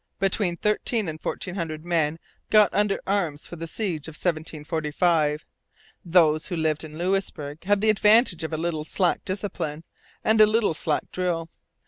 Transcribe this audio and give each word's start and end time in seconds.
Between 0.17 0.55
thirteen 0.57 1.07
and 1.07 1.21
fourteen 1.21 1.53
hundred 1.53 1.85
men 1.85 2.13
were 2.15 2.19
got 2.49 2.73
under 2.73 2.99
arms 3.05 3.45
for 3.45 3.55
the 3.55 3.67
siege 3.67 4.07
of 4.07 4.13
1745. 4.15 5.45
Those 6.03 6.47
who 6.47 6.55
lived 6.55 6.83
in 6.83 6.97
Louisbourg 6.97 7.63
had 7.65 7.81
the 7.81 7.91
advantage 7.91 8.43
of 8.43 8.51
a 8.51 8.57
little 8.57 8.83
slack 8.83 9.23
discipline 9.23 9.83
and 10.23 10.41
a 10.41 10.47
little 10.47 10.73
slack 10.73 11.11
drill. 11.11 11.49